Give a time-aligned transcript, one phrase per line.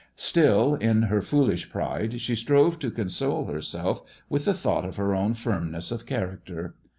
[0.15, 5.13] Still, in her foolish pride she strove to console herself with the thought of her
[5.13, 6.73] own firmness of character.